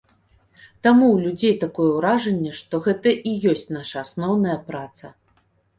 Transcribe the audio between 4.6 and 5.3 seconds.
праца.